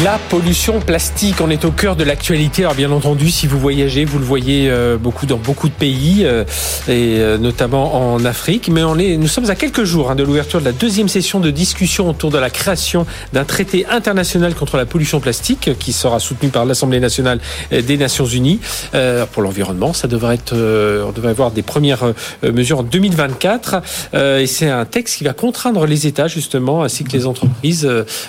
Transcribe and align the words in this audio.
La 0.00 0.18
pollution 0.30 0.80
plastique, 0.80 1.36
on 1.40 1.48
est 1.48 1.64
au 1.64 1.70
cœur 1.70 1.94
de 1.94 2.02
l'actualité. 2.02 2.62
Alors 2.62 2.74
bien 2.74 2.90
entendu, 2.90 3.30
si 3.30 3.46
vous 3.46 3.58
voyagez, 3.60 4.04
vous 4.04 4.18
le 4.18 4.24
voyez 4.24 4.68
euh, 4.68 4.96
beaucoup 4.96 5.26
dans 5.26 5.36
beaucoup 5.36 5.68
de 5.68 5.74
pays, 5.74 6.22
euh, 6.24 6.42
et 6.88 7.18
euh, 7.20 7.38
notamment 7.38 8.12
en 8.12 8.24
Afrique. 8.24 8.68
Mais 8.68 8.82
on 8.82 8.98
est, 8.98 9.16
nous 9.16 9.28
sommes 9.28 9.48
à 9.48 9.54
quelques 9.54 9.84
jours 9.84 10.10
hein, 10.10 10.16
de 10.16 10.24
l'ouverture 10.24 10.58
de 10.58 10.64
la 10.64 10.72
deuxième 10.72 11.08
session 11.08 11.38
de 11.38 11.50
discussion 11.50 12.08
autour 12.08 12.30
de 12.30 12.38
la 12.38 12.50
création 12.50 13.06
d'un 13.32 13.44
traité 13.44 13.86
international 13.86 14.54
contre 14.54 14.76
la 14.76 14.86
pollution 14.86 15.20
plastique, 15.20 15.70
qui 15.78 15.92
sera 15.92 16.18
soutenu 16.18 16.48
par 16.48 16.64
l'Assemblée 16.64 16.98
nationale 16.98 17.38
des 17.70 17.96
Nations 17.96 18.26
Unies 18.26 18.60
pour 19.32 19.42
l'environnement. 19.42 19.92
Ça 19.92 20.08
devrait 20.08 20.34
être, 20.34 20.54
on 20.54 21.12
devrait 21.12 21.30
avoir 21.30 21.52
des 21.52 21.62
premières 21.62 22.12
mesures 22.42 22.80
en 22.80 22.82
2024, 22.82 23.82
et 24.14 24.46
c'est 24.46 24.68
un 24.68 24.84
texte 24.84 25.18
qui 25.18 25.24
va 25.24 25.32
contraindre 25.32 25.86
les 25.86 26.06
États 26.06 26.28
justement, 26.28 26.82
ainsi 26.82 27.04
que 27.04 27.12
les 27.12 27.26
entreprises, 27.26 27.88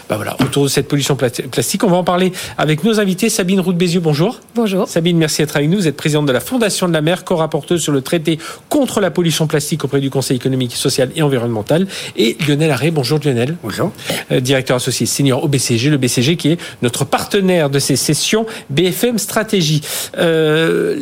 bah 0.10 0.18
voilà, 0.18 0.36
autour 0.42 0.64
de 0.64 0.70
cette 0.70 0.88
pollution 0.88 1.16
plastique 1.16 1.53
plastique. 1.54 1.84
On 1.84 1.88
va 1.88 1.98
en 1.98 2.04
parler 2.04 2.34
avec 2.58 2.84
nos 2.84 3.00
invités. 3.00 3.30
Sabine 3.30 3.60
Roux-Bézieux, 3.60 4.00
bonjour. 4.00 4.40
Bonjour. 4.56 4.88
Sabine, 4.88 5.18
merci 5.18 5.44
d'être 5.44 5.56
avec 5.56 5.70
nous. 5.70 5.78
Vous 5.78 5.88
êtes 5.88 5.96
présidente 5.96 6.26
de 6.26 6.32
la 6.32 6.40
Fondation 6.40 6.88
de 6.88 6.94
la 6.94 7.02
mer, 7.02 7.24
co-rapporteuse 7.24 7.82
sur 7.82 7.92
le 7.92 8.02
traité 8.02 8.40
contre 8.70 9.00
la 9.00 9.12
pollution 9.12 9.46
plastique 9.46 9.84
auprès 9.86 10.02
du 10.02 10.10
Conseil 10.10 10.38
économique, 10.38 10.76
social 10.76 11.12
et 11.16 11.22
environnemental. 11.22 11.88
Et 12.18 12.38
Lionel 12.48 12.72
Arré, 12.72 12.90
bonjour 12.90 13.20
Lionel. 13.24 13.56
Bonjour. 13.64 13.92
Euh, 14.32 14.40
directeur 14.40 14.78
associé 14.78 15.06
senior 15.06 15.44
au 15.44 15.48
BCG, 15.48 15.92
le 15.92 15.98
BCG 15.98 16.38
qui 16.38 16.50
est 16.50 16.58
notre 16.82 17.06
partenaire 17.06 17.70
de 17.70 17.78
ces 17.78 17.98
sessions 17.98 18.48
BFM 18.72 19.20
Stratégie. 19.20 19.82
Euh, 20.18 21.00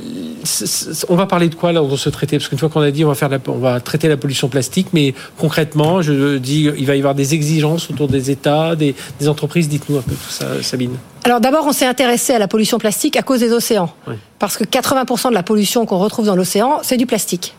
on 1.07 1.16
va 1.16 1.27
parler 1.27 1.47
de 1.47 1.55
quoi 1.55 1.72
là 1.72 1.79
dans 1.79 1.95
ce 1.95 2.09
traité? 2.09 2.38
Parce 2.38 2.49
qu'une 2.49 2.59
fois 2.59 2.67
qu'on 2.67 2.81
a 2.81 2.91
dit 2.91 3.05
on 3.05 3.07
va 3.09 3.16
faire 3.16 3.29
on 3.47 3.59
va 3.59 3.79
traiter 3.79 4.09
la 4.09 4.17
pollution 4.17 4.49
plastique, 4.49 4.88
mais 4.91 5.13
concrètement, 5.38 6.02
je 6.02 6.38
dis 6.38 6.69
il 6.77 6.85
va 6.85 6.95
y 6.95 6.99
avoir 6.99 7.16
des 7.16 7.33
exigences 7.35 7.89
autour 7.89 8.09
des 8.09 8.31
États, 8.31 8.75
des, 8.75 8.95
des 9.19 9.29
entreprises. 9.29 9.69
Dites-nous 9.69 9.97
un 9.97 10.02
peu 10.02 10.16
tout 10.16 10.29
ça. 10.29 10.41
Sabine 10.61 10.97
Alors 11.23 11.39
d'abord, 11.39 11.66
on 11.67 11.73
s'est 11.73 11.86
intéressé 11.86 12.34
à 12.34 12.39
la 12.39 12.47
pollution 12.47 12.78
plastique 12.78 13.17
à 13.17 13.22
cause 13.22 13.39
des 13.39 13.52
océans. 13.53 13.92
Parce 14.39 14.58
que 14.58 14.64
80% 14.64 15.30
de 15.30 15.34
la 15.34 15.44
pollution 15.44 15.86
qu'on 15.86 16.00
retrouve 16.00 16.25
dans 16.25 16.36
l'océan, 16.36 16.80
c'est 16.84 16.97
du 16.97 17.06
plastique. 17.06 17.56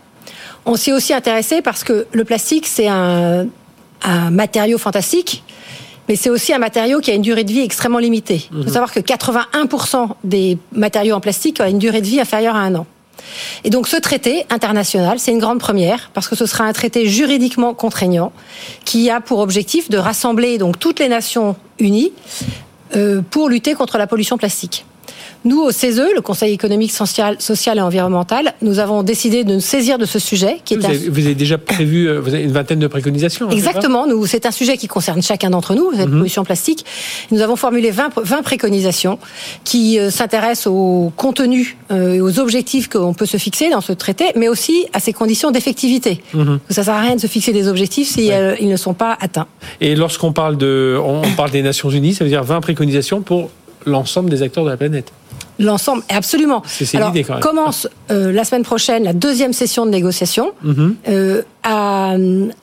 On 0.65 0.77
s'y 0.77 0.91
est 0.91 0.93
aussi 0.93 1.13
intéressé 1.13 1.63
parce 1.63 1.85
que 1.85 2.07
le 2.13 2.25
plastique, 2.25 2.67
c'est 2.67 2.89
un, 2.89 3.47
matériau 4.31 4.79
fantastique, 4.79 5.45
mais 6.09 6.17
c'est 6.17 6.31
aussi 6.31 6.53
un 6.53 6.59
matériau 6.59 7.01
qui 7.01 7.13
a 7.13 7.15
une 7.15 7.23
durée 7.23 7.45
de 7.45 7.53
vie 7.53 7.61
extrêmement 7.61 7.99
limitée. 7.99 8.49
Il 8.51 8.59
faut 8.59 8.69
mhm. 8.69 8.73
savoir 8.73 8.93
que 8.93 8.99
81% 8.99 10.09
des 10.25 10.59
matériaux 10.73 11.15
en 11.15 11.21
plastique 11.21 11.61
ont 11.61 11.69
une 11.69 11.79
durée 11.79 12.01
de 12.01 12.07
vie 12.07 12.21
inférieure 12.21 12.57
à 12.57 12.61
un 12.61 12.75
an. 12.75 12.87
Et 13.65 13.71
donc 13.71 13.87
ce 13.87 13.97
traité 13.97 14.45
international, 14.51 15.19
c'est 15.19 15.31
une 15.31 15.39
grande 15.39 15.61
première 15.61 16.11
parce 16.15 16.29
que 16.29 16.37
ce 16.37 16.47
sera 16.47 16.65
un 16.65 16.73
traité 16.73 17.07
juridiquement 17.07 17.75
contraignant 17.75 18.33
qui 18.85 19.11
a 19.11 19.21
pour 19.21 19.39
objectif 19.39 19.91
de 19.91 19.99
rassembler 19.99 20.59
donc 20.59 20.79
toutes 20.79 20.99
les 20.99 21.09
nations 21.09 21.57
unies 21.79 22.13
pour 23.31 23.49
lutter 23.49 23.75
contre 23.75 23.99
la 23.99 24.07
pollution 24.07 24.37
plastique. 24.37 24.85
Nous, 25.45 25.61
au 25.61 25.71
CESE, 25.73 26.03
le 26.15 26.21
Conseil 26.21 26.53
économique, 26.53 26.93
social, 26.93 27.37
social 27.41 27.79
et 27.79 27.81
environnemental, 27.81 28.55
nous 28.63 28.79
avons 28.79 29.03
décidé 29.03 29.43
de 29.43 29.55
nous 29.55 29.61
saisir 29.61 29.99
de 29.99 30.05
ce 30.05 30.19
sujet. 30.19 30.59
Qui 30.65 30.77
vous, 30.77 30.87
est 30.87 31.09
avez, 31.09 31.35
déjà 31.35 31.59
prévu 31.59 32.09
euh, 32.09 32.21
vous 32.21 32.35
avez 32.35 32.45
une 32.45 32.53
vingtaine 32.53 32.79
de 32.79 32.87
préconisations. 32.87 33.47
Hein, 33.47 33.53
Exactement. 33.53 34.07
Nous, 34.07 34.27
c'est 34.27 34.47
un 34.47 34.51
sujet 34.53 34.77
qui 34.77 34.87
concerne 34.87 35.21
chacun 35.23 35.51
d'entre 35.51 35.75
nous, 35.75 35.93
cette 35.95 36.09
mhm. 36.09 36.19
pollution 36.19 36.45
plastique. 36.45 36.85
Nous 37.31 37.41
avons 37.41 37.57
formulé 37.57 37.91
20, 37.91 38.13
20 38.23 38.43
préconisations 38.43 39.19
qui 39.65 39.99
euh, 39.99 40.11
s'intéressent 40.11 40.69
au 40.69 41.13
contenu 41.17 41.77
et 41.91 42.21
aux 42.21 42.39
objectifs 42.39 42.89
qu'on 42.89 43.13
peut 43.13 43.27
se 43.27 43.37
fixer 43.37 43.69
dans 43.69 43.81
ce 43.81 43.93
traité, 43.93 44.27
mais 44.37 44.49
aussi 44.49 44.87
à 44.93 45.01
ses 45.01 45.13
conditions 45.13 45.51
d'effectivité. 45.51 46.23
Mhm. 46.33 46.61
Ça 46.71 46.81
ne 46.81 46.85
sert 46.87 46.95
à 46.95 47.01
rien 47.01 47.17
de 47.17 47.21
se 47.21 47.27
fixer 47.27 47.53
des 47.53 47.69
objectifs 47.69 48.09
si 48.09 48.31
ils 48.61 48.69
ne 48.69 48.77
sont 48.77 48.95
pas 48.95 49.17
atteints. 49.21 49.47
Et 49.81 49.95
lorsqu'on 49.95 50.33
parle 50.33 50.57
de, 50.57 50.99
on 51.03 51.23
parle 51.37 51.51
des 51.51 51.63
Nations 51.63 51.91
Unies, 51.91 52.15
ça 52.15 52.25
veut 52.25 52.31
dire 52.31 52.45
20 52.45 52.61
préconisations 52.61 53.21
pour 53.21 53.51
l'ensemble 53.85 54.31
des 54.31 54.43
acteurs 54.43 54.65
de 54.65 54.71
la 54.71 54.77
planète. 54.77 55.13
L'ensemble, 55.63 56.03
absolument. 56.09 56.63
C'est 56.67 56.99
l'idée 56.99 57.25
quand 57.25 57.35
même. 57.35 57.43
Commence 57.43 57.89
euh, 58.11 58.33
la 58.33 58.45
semaine 58.45 58.65
prochaine 58.65 59.05
la 59.05 59.13
deuxième 59.13 59.53
session 59.53 59.87
de 59.87 59.91
négociation 59.91 60.53
mhm. 60.63 60.97
euh, 61.09 61.43
à, 61.63 62.15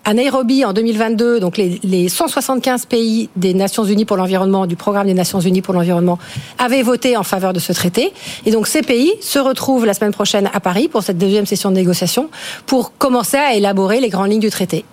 à, 0.04 0.14
Nairobi 0.14 0.66
en 0.66 0.74
2022. 0.74 1.40
Donc 1.40 1.58
les, 1.58 1.80
les 1.84 2.10
175 2.10 2.86
pays 2.86 3.30
des 3.36 3.54
Nations 3.54 3.84
Unies 3.86 4.06
pour 4.06 4.18
l'environnement, 4.18 4.68
du 4.68 4.76
programme 4.76 5.08
des 5.08 5.14
Nations 5.14 5.40
Unies 5.40 5.62
pour 5.62 5.74
l'environnement, 5.74 6.20
avaient 6.58 6.84
voté 6.84 7.16
en 7.16 7.24
faveur 7.24 7.54
de 7.54 7.60
ce 7.60 7.72
traité. 7.74 8.12
Et 8.46 8.52
donc 8.52 8.68
ces 8.68 8.82
pays 8.82 9.14
se 9.22 9.40
retrouvent 9.40 9.86
la 9.86 9.94
semaine 9.94 10.14
prochaine 10.14 10.50
à 10.54 10.60
Paris 10.60 10.88
pour 10.88 11.04
cette 11.04 11.18
deuxième 11.18 11.46
session 11.46 11.72
de 11.72 11.76
négociation 11.76 12.30
pour 12.66 12.98
commencer 12.98 13.38
à 13.38 13.54
élaborer 13.54 14.02
les 14.02 14.10
grandes 14.10 14.32
lignes 14.32 14.40
du 14.40 14.50
traité. 14.50 14.86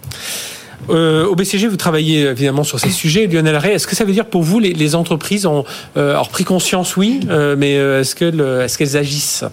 Euh, 0.90 1.26
au 1.26 1.34
BCG, 1.34 1.68
vous 1.68 1.76
travaillez 1.76 2.22
évidemment 2.22 2.64
sur 2.64 2.80
ces 2.80 2.90
sujets. 3.02 3.26
Lionel 3.26 3.54
Arrey, 3.54 3.72
est-ce 3.72 3.86
que 3.86 3.96
ça 3.96 4.04
veut 4.04 4.12
dire 4.12 4.26
pour 4.26 4.42
vous, 4.42 4.58
les, 4.58 4.72
les 4.72 4.94
entreprises 4.94 5.46
ont 5.46 5.64
euh, 5.96 6.14
pris 6.28 6.44
conscience, 6.44 6.96
oui, 6.96 7.20
euh, 7.28 7.56
mais 7.58 7.76
euh, 7.76 8.00
est-ce 8.00 8.14
qu'elles 8.14 8.40
est 8.40 8.76
qu'elles 8.76 8.96
agissent? 8.96 9.44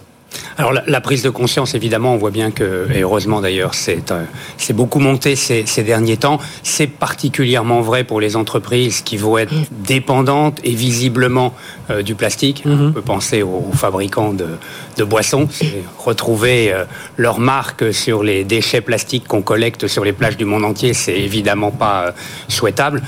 Alors 0.57 0.73
la, 0.73 1.01
prise 1.01 1.23
de 1.23 1.29
conscience, 1.29 1.73
évidemment, 1.73 2.13
on 2.13 2.17
voit 2.17 2.31
bien 2.31 2.51
que, 2.51 2.88
et 2.94 3.01
heureusement 3.01 3.41
d'ailleurs, 3.41 3.73
c'est 3.73 4.11
euh, 4.11 4.23
beaucoup 4.73 4.99
monté 4.99 5.35
ces, 5.35 5.66
ces 5.66 5.83
derniers 5.83 6.17
temps. 6.17 6.39
C'est 6.63 6.88
particulièrement 6.88 7.81
vrai 7.81 8.03
pour 8.03 8.21
les 8.21 8.35
entreprises 8.35 9.01
qui 9.01 9.17
vont 9.17 9.38
être 9.38 9.53
dépendantes 9.71 10.59
et 10.63 10.73
visiblement 10.73 11.53
euh, 11.89 12.01
du 12.01 12.16
plastique. 12.16 12.66
Mhm. 12.66 12.88
On 12.89 12.91
peut 12.91 13.01
penser 13.01 13.41
aux, 13.41 13.71
fabricants 13.73 14.33
de, 14.33 14.47
de 14.97 15.03
boissons, 15.03 15.47
retrouver 15.97 16.71
euh, 16.71 16.85
leur 17.17 17.39
marque 17.39 17.94
sur 17.94 18.23
les 18.23 18.44
déchets 18.44 18.81
plastiques 18.81 19.27
qu'on 19.27 19.41
collecte 19.41 19.88
sur 19.88 20.03
les 20.03 20.13
plages 20.13 20.38
du 20.38 20.45
monde 20.45 20.63
entier, 20.63 20.94
c'est 20.94 21.17
évidemment 21.17 21.71
pas 21.71 22.13
souhaitable. 22.47 23.01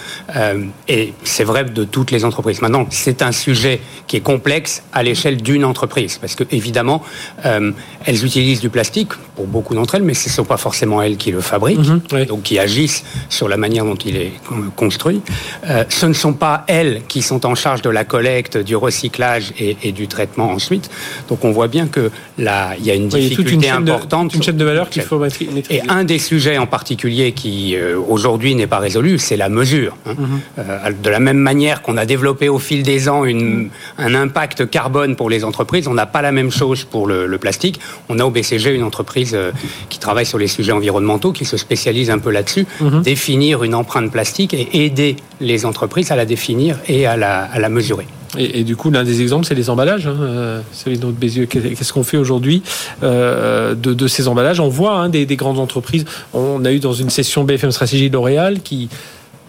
et 0.87 1.13
c'est 1.23 1.43
vrai 1.43 1.63
de 1.63 1.83
toutes 1.83 2.11
les 2.11 2.25
entreprises. 2.25 2.61
Maintenant, 2.61 2.87
c'est 2.89 3.21
un 3.21 3.31
sujet 3.31 3.79
qui 4.07 4.17
est 4.17 4.21
complexe 4.21 4.83
à 4.93 5.03
l'échelle 5.03 5.41
d'une 5.41 5.63
entreprise, 5.63 6.17
parce 6.17 6.35
que 6.35 6.43
évidemment, 6.51 7.01
elles 7.43 8.25
utilisent 8.25 8.61
du 8.61 8.69
plastique 8.69 9.13
pour 9.35 9.47
beaucoup 9.47 9.75
d'entre 9.75 9.95
elles, 9.95 10.03
mais 10.03 10.13
ce 10.13 10.29
ne 10.29 10.33
sont 10.33 10.45
pas 10.45 10.57
forcément 10.57 11.01
elles 11.01 11.17
qui 11.17 11.31
le 11.31 11.41
fabriquent, 11.41 11.87
mhm, 11.87 12.25
donc 12.25 12.43
qui 12.43 12.59
agissent 12.59 13.03
sur 13.29 13.47
la 13.47 13.57
manière 13.57 13.85
dont 13.85 13.95
il 13.95 14.15
est 14.17 14.31
construit. 14.75 15.21
Euh, 15.69 15.83
ce 15.89 16.05
ne 16.05 16.13
sont 16.13 16.33
pas 16.33 16.63
elles 16.67 17.01
qui 17.07 17.21
sont 17.21 17.45
en 17.45 17.55
charge 17.55 17.81
de 17.81 17.89
la 17.89 18.05
collecte, 18.05 18.57
du 18.57 18.75
recyclage 18.75 19.53
et, 19.59 19.91
du 19.91 20.07
traitement 20.07 20.49
ensuite. 20.49 20.89
Donc 21.29 21.45
on 21.45 21.51
voit 21.51 21.67
bien 21.67 21.87
que 21.87 22.11
là, 22.37 22.73
il 22.77 22.85
y 22.85 22.91
a 22.91 22.95
une 22.95 23.07
difficulté 23.07 23.69
importante. 23.69 24.33
une 24.33 24.43
chaîne 24.43 24.57
de 24.57 24.65
valeur 24.65 24.89
qu'il 24.89 25.01
faut 25.01 25.19
maîtriser. 25.19 25.63
Et 25.69 25.81
un 25.87 26.03
des 26.03 26.19
sujets 26.19 26.57
en 26.57 26.67
particulier 26.67 27.31
qui 27.31 27.75
euh, 27.75 27.97
aujourd'hui 27.97 28.55
n'est 28.55 28.67
pas 28.67 28.79
résolu, 28.79 29.19
c'est 29.19 29.37
la 29.37 29.49
mesure. 29.49 29.95
Hein. 30.05 30.15
Mhm. 30.17 31.01
de 31.01 31.09
la 31.09 31.19
même 31.19 31.37
manière 31.37 31.81
qu'on 31.81 31.97
a 31.97 32.05
développé 32.05 32.49
au 32.49 32.59
fil 32.59 32.83
des 32.83 33.09
ans 33.09 33.25
une, 33.25 33.69
un 33.97 34.15
impact 34.15 34.69
carbone 34.69 35.15
pour 35.15 35.29
les 35.29 35.43
entreprises, 35.43 35.87
on 35.87 35.93
n'a 35.93 36.05
pas 36.05 36.21
la 36.21 36.31
même 36.31 36.51
chose 36.51 36.83
pour 36.83 37.07
le, 37.07 37.37
plastique. 37.37 37.79
On 38.09 38.19
a 38.19 38.25
au 38.25 38.31
BCG 38.31 38.73
une 38.73 38.83
entreprise 38.83 39.24
euh, 39.33 39.51
qui 39.89 39.99
travaille 39.99 40.25
sur 40.25 40.37
les 40.37 40.47
sujets 40.47 40.71
environnementaux, 40.71 41.31
qui 41.31 41.45
se 41.45 41.57
spécialise 41.57 42.09
un 42.09 42.19
peu 42.19 42.31
là-dessus, 42.31 42.65
mhm. 42.79 43.01
définir 43.01 43.63
une 43.63 43.75
empreinte 43.75 44.11
plastique 44.11 44.53
et 44.53 44.85
aider 44.85 45.15
les 45.41 45.65
entreprises 45.65 46.11
à 46.11 46.15
la 46.15 46.25
définir 46.25 46.77
et 46.87 47.05
à 47.05 47.17
la, 47.17 47.69
mesurer. 47.69 48.07
Et, 48.37 48.63
du 48.63 48.75
coup, 48.75 48.91
l'un 48.91 49.03
des 49.03 49.21
exemples, 49.21 49.45
c'est 49.45 49.55
les 49.55 49.69
emballages. 49.69 50.07
Hein, 50.07 50.17
euh, 50.19 50.61
Qu'est-ce 50.83 51.93
qu'on 51.93 52.03
fait 52.03 52.17
aujourd'hui 52.17 52.63
euh, 53.03 53.75
de, 53.75 54.07
ces 54.07 54.27
emballages? 54.27 54.59
On 54.59 54.69
voit 54.69 54.97
hein, 54.97 55.09
des, 55.09 55.25
grandes 55.35 55.59
entreprises. 55.59 56.05
On 56.33 56.63
a 56.65 56.71
eu 56.71 56.79
dans 56.79 56.93
une 56.93 57.09
session 57.09 57.43
BFM 57.43 57.71
Stratégie 57.71 58.09
L'Oréal 58.09 58.61
qui 58.61 58.89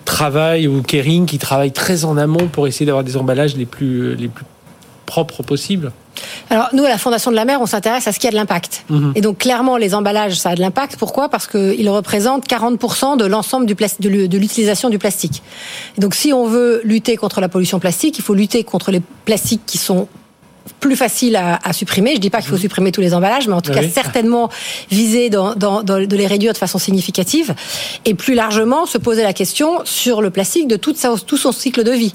travaille, 0.05 0.69
ou 0.69 0.83
Kering, 0.83 1.27
qui 1.27 1.39
travaille 1.39 1.73
très 1.73 2.05
en 2.05 2.17
amont 2.17 2.47
pour 2.47 2.69
essayer 2.69 2.87
d'avoir 2.87 3.05
des 3.05 3.17
emballages 3.17 3.57
les 3.57 3.67
plus, 3.67 4.15
les 4.15 4.29
plus 4.29 4.45
propres 5.07 5.43
possibles. 5.43 5.93
Alors 6.51 6.69
nous, 6.73 6.85
à 6.85 6.89
la 6.89 6.99
Fondation 6.99 7.31
de 7.31 7.37
la 7.37 7.45
mer, 7.45 7.61
on 7.61 7.67
s'intéresse 7.67 8.07
à 8.09 8.13
ce 8.13 8.19
qui 8.19 8.27
a 8.27 8.31
de 8.31 8.37
l'impact. 8.37 8.85
Mhm. 8.91 9.13
Et 9.15 9.21
donc 9.21 9.39
clairement, 9.39 9.77
les 9.77 9.95
emballages, 9.95 10.35
ça 10.39 10.51
a 10.51 10.55
de 10.55 10.61
l'impact. 10.61 10.97
Pourquoi? 10.97 11.29
Parce 11.29 11.47
qu'ils 11.47 11.89
représentent 11.91 12.47
40% 12.49 13.17
de 13.17 13.25
l'ensemble 13.27 13.67
de 13.67 14.39
l'utilisation 14.39 14.89
du 14.91 14.99
plastique. 14.99 15.43
donc 15.99 16.15
si 16.15 16.33
on 16.33 16.47
veut 16.47 16.81
lutter 16.85 17.17
contre 17.17 17.41
la 17.41 17.49
pollution 17.49 17.79
plastique, 17.81 18.19
il 18.19 18.23
faut 18.25 18.35
lutter 18.35 18.65
contre 18.65 18.91
les 18.91 19.01
plastiques 19.25 19.63
qui 19.67 19.79
sont 19.79 20.09
plus 20.81 20.97
facile 20.97 21.37
à, 21.37 21.61
à 21.63 21.73
supprimer. 21.73 22.15
Je 22.17 22.21
dis 22.21 22.29
pas 22.31 22.41
qu'il 22.41 22.49
faut 22.51 22.57
supprimer 22.57 22.91
tous 22.91 23.01
les 23.01 23.15
emballages, 23.15 23.47
mais 23.47 23.55
en 23.55 23.61
tout 23.61 23.71
Oui. 23.71 23.81
cas 23.81 23.89
certainement 23.89 24.51
viser 24.91 25.31
dans, 25.31 25.55
dans, 25.55 25.83
dans- 25.85 26.05
de 26.05 26.17
les 26.17 26.27
réduire 26.27 26.53
de 26.53 26.59
façon 26.59 26.79
significative. 26.79 27.55
Et 28.05 28.15
plus 28.15 28.35
largement, 28.35 28.85
se 28.85 28.99
poser 28.99 29.23
la 29.23 29.33
question 29.33 29.81
sur 29.85 30.23
le 30.23 30.31
plastique 30.31 30.67
de 30.67 30.77
toute 30.77 30.97
sa, 30.97 31.15
tout 31.25 31.37
son 31.37 31.53
cycle 31.53 31.85
de 31.85 31.93
vie. 31.93 32.15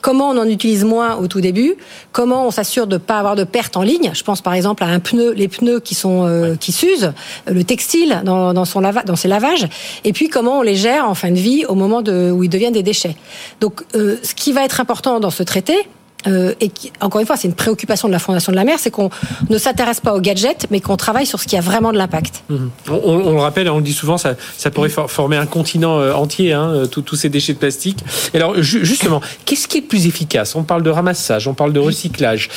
Comment 0.00 0.30
on 0.30 0.38
en 0.38 0.48
utilise 0.48 0.84
moins 0.84 1.16
au 1.16 1.26
tout 1.26 1.40
début 1.40 1.74
Comment 2.12 2.46
on 2.46 2.50
s'assure 2.50 2.86
de 2.86 2.94
ne 2.94 2.98
pas 2.98 3.18
avoir 3.18 3.36
de 3.36 3.44
pertes 3.44 3.76
en 3.76 3.82
ligne 3.82 4.10
Je 4.14 4.22
pense 4.22 4.40
par 4.40 4.54
exemple 4.54 4.82
à 4.84 4.86
un 4.86 5.00
pneu, 5.00 5.32
les 5.32 5.48
pneus 5.48 5.80
qui 5.80 5.94
sont 5.94 6.26
euh, 6.26 6.56
qui 6.56 6.72
s'usent, 6.72 7.12
euh, 7.48 7.52
le 7.52 7.64
textile 7.64 8.22
dans, 8.24 8.52
dans 8.52 8.64
son 8.64 8.80
lava, 8.80 9.02
dans 9.02 9.16
ses 9.16 9.28
lavages, 9.28 9.68
et 10.04 10.12
puis 10.12 10.28
comment 10.28 10.58
on 10.58 10.62
les 10.62 10.76
gère 10.76 11.08
en 11.08 11.14
fin 11.14 11.30
de 11.30 11.38
vie 11.38 11.64
au 11.66 11.74
moment 11.74 12.02
de, 12.02 12.30
où 12.30 12.42
ils 12.44 12.48
deviennent 12.48 12.72
des 12.72 12.82
déchets. 12.82 13.16
Donc, 13.60 13.82
euh, 13.94 14.16
ce 14.22 14.34
qui 14.34 14.52
va 14.52 14.64
être 14.64 14.80
important 14.80 15.20
dans 15.20 15.30
ce 15.30 15.42
traité, 15.42 15.86
euh, 16.26 16.54
et 16.60 16.70
encore 17.00 17.20
une 17.20 17.26
fois, 17.26 17.36
c'est 17.36 17.48
une 17.48 17.54
préoccupation 17.54 18.08
de 18.08 18.12
la 18.12 18.18
Fondation 18.18 18.52
de 18.52 18.56
la 18.56 18.64
mer, 18.64 18.76
c'est 18.78 18.90
qu'on 18.90 19.10
ne 19.48 19.58
s'intéresse 19.58 20.00
pas 20.00 20.14
aux 20.14 20.20
gadgets, 20.20 20.66
mais 20.70 20.80
qu'on 20.80 20.96
travaille 20.96 21.26
sur 21.26 21.40
ce 21.40 21.46
qui 21.46 21.56
a 21.56 21.60
vraiment 21.60 21.92
de 21.92 21.98
l'impact. 21.98 22.42
On, 22.50 22.60
on- 23.04 23.32
le 23.32 23.40
rappelle, 23.40 23.66
et 23.66 23.70
on 23.70 23.76
le 23.78 23.82
dit 23.82 23.92
souvent, 23.92 24.18
ça, 24.18 24.34
pourrait 24.72 24.88
for- 24.88 25.10
former 25.10 25.36
un 25.36 25.46
continent 25.46 25.98
euh, 25.98 26.12
entier, 26.12 26.52
hein, 26.52 26.68
euh, 26.70 26.86
tous 26.86 27.16
ces 27.16 27.28
déchets 27.28 27.54
de 27.54 27.58
plastique. 27.58 27.98
Alors, 28.34 28.60
ju- 28.62 28.84
justement, 28.84 29.20
qu'est-ce 29.44 29.66
qui 29.68 29.78
est 29.78 29.80
le 29.82 29.86
plus 29.86 30.06
efficace? 30.06 30.54
On 30.56 30.62
parle 30.62 30.82
de 30.82 30.90
ramassage, 30.90 31.46
on 31.48 31.54
parle 31.54 31.72
de 31.72 31.80
recyclage. 31.80 32.48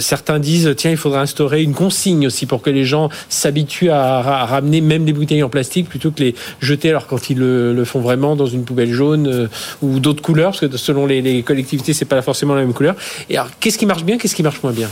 Certains 0.00 0.38
disent, 0.38 0.72
tiens, 0.76 0.90
il 0.90 0.96
faudrait 0.96 1.20
instaurer 1.20 1.62
une 1.62 1.74
consigne 1.74 2.26
aussi 2.26 2.46
pour 2.46 2.62
que 2.62 2.70
les 2.70 2.84
gens 2.84 3.08
s'habituent 3.28 3.90
à, 3.90 4.22
ra- 4.22 4.40
à 4.42 4.46
ramener 4.46 4.80
même 4.80 5.04
les 5.06 5.12
bouteilles 5.12 5.42
en 5.42 5.48
plastique 5.48 5.88
plutôt 5.88 6.10
que 6.10 6.20
les 6.22 6.34
jeter 6.60 6.90
alors 6.90 7.06
quand 7.06 7.30
ils 7.30 7.38
le, 7.38 7.84
font 7.84 8.00
vraiment 8.00 8.36
dans 8.36 8.46
une 8.46 8.64
poubelle 8.64 8.92
jaune 8.92 9.48
ou 9.82 10.00
d'autres 10.00 10.22
couleurs, 10.22 10.50
parce 10.52 10.60
que 10.60 10.76
selon 10.76 11.06
les, 11.06 11.22
les 11.22 11.42
collectivités, 11.42 11.92
c'est 11.92 12.04
pas 12.04 12.16
forcément 12.36 12.54
la 12.54 12.60
même 12.60 12.74
couleur. 12.74 12.94
Et 13.30 13.38
alors, 13.38 13.48
qu'est-ce 13.60 13.78
qui 13.78 13.86
marche 13.86 14.04
bien, 14.04 14.18
qu'est-ce 14.18 14.34
qui 14.34 14.42
marche 14.42 14.62
moins 14.62 14.72
bien? 14.72 14.90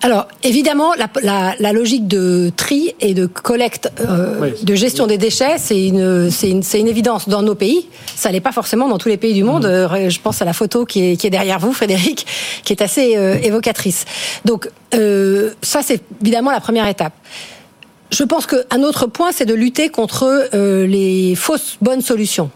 Alors, 0.00 0.26
évidemment, 0.44 0.92
la, 0.96 1.08
la- 1.22 1.54
la 1.58 1.72
logique 1.72 2.06
de 2.08 2.50
tri 2.56 2.92
et 3.00 3.14
de 3.14 3.26
collecte, 3.26 3.90
euh, 4.00 4.38
Oui. 4.40 4.50
de 4.64 4.74
gestion 4.74 5.06
des 5.08 5.18
déchets, 5.18 5.58
c'est 5.58 5.86
une, 5.86 6.28
c'est 6.30 6.50
une, 6.50 6.62
c'est 6.64 6.78
une 6.80 6.86
évidence 6.88 7.28
dans 7.28 7.42
nos 7.42 7.54
pays. 7.56 7.88
Ça 8.16 8.30
n'est 8.32 8.40
pas 8.40 8.52
forcément 8.52 8.88
dans 8.88 8.98
tous 8.98 9.08
les 9.08 9.16
pays 9.16 9.34
du 9.34 9.42
monde. 9.44 9.64
Euh, 9.64 10.08
Je 10.10 10.20
pense 10.20 10.40
à 10.42 10.44
la 10.44 10.52
photo 10.52 10.84
qui 10.84 11.04
est, 11.12 11.16
qui 11.16 11.26
est 11.28 11.30
derrière 11.30 11.58
vous, 11.60 11.72
Frédéric, 11.72 12.26
qui 12.64 12.72
est 12.72 12.82
assez 12.82 13.16
euh, 13.16 13.36
évocatrice. 13.42 14.04
Donc, 14.44 14.68
euh, 14.94 15.50
ça, 15.62 15.80
c'est 15.82 16.00
évidemment 16.22 16.50
la 16.52 16.60
première 16.60 16.86
étape. 16.88 17.12
Je 18.10 18.24
pense 18.24 18.46
qu'un 18.46 18.82
autre 18.82 19.06
point, 19.06 19.30
c'est 19.32 19.46
de 19.46 19.54
lutter 19.54 19.88
contre 19.90 20.48
les 20.86 21.34
fausses 21.36 21.76
bonnes 21.82 22.00
solutions. 22.02 22.50